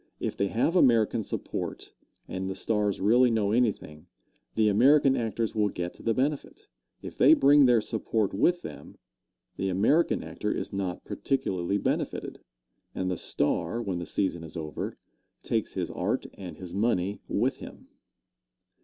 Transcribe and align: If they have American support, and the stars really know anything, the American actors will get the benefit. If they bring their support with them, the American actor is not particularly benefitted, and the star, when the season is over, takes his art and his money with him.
If 0.19 0.35
they 0.35 0.47
have 0.47 0.75
American 0.75 1.21
support, 1.21 1.93
and 2.27 2.49
the 2.49 2.55
stars 2.55 2.99
really 2.99 3.29
know 3.29 3.51
anything, 3.51 4.07
the 4.55 4.67
American 4.67 5.15
actors 5.15 5.53
will 5.53 5.69
get 5.69 5.93
the 5.93 6.11
benefit. 6.15 6.65
If 7.03 7.19
they 7.19 7.35
bring 7.35 7.67
their 7.67 7.81
support 7.81 8.33
with 8.33 8.63
them, 8.63 8.97
the 9.57 9.69
American 9.69 10.23
actor 10.23 10.51
is 10.51 10.73
not 10.73 11.05
particularly 11.05 11.77
benefitted, 11.77 12.39
and 12.95 13.11
the 13.11 13.15
star, 13.17 13.79
when 13.79 13.99
the 13.99 14.07
season 14.07 14.43
is 14.43 14.57
over, 14.57 14.97
takes 15.43 15.73
his 15.73 15.91
art 15.91 16.25
and 16.33 16.57
his 16.57 16.73
money 16.73 17.21
with 17.27 17.57
him. 17.57 17.87